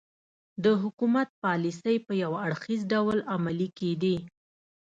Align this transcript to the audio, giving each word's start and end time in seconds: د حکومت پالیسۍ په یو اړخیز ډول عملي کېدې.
د 0.63 0.65
حکومت 0.81 1.29
پالیسۍ 1.43 1.95
په 2.05 2.13
یو 2.23 2.31
اړخیز 2.45 2.81
ډول 2.93 3.17
عملي 3.35 3.69
کېدې. 3.79 4.17